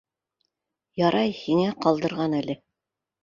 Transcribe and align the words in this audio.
—Ярай 1.01 1.35
һиңә 1.41 1.67
ҡалдырған 1.85 2.35
әле. 2.41 2.57